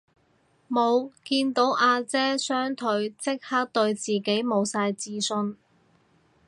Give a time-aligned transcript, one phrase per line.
[0.67, 5.57] 無，見到阿姐雙腿即刻對自己無晒自信